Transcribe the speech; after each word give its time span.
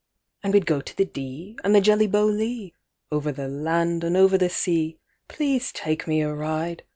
And 0.41 0.51
we'd 0.51 0.65
go 0.65 0.81
to 0.81 0.97
the 0.97 1.05
Dee, 1.05 1.59
and 1.63 1.75
the 1.75 1.79
Jelly 1.79 2.07
Bo 2.07 2.25
Lee, 2.25 2.73
Over 3.11 3.31
the 3.31 3.47
land, 3.47 4.03
and 4.03 4.17
over 4.17 4.35
the 4.35 4.49
sea; 4.49 4.97
Please 5.27 5.71
take 5.71 6.07
me 6.07 6.23
a 6.23 6.33
ride! 6.33 6.81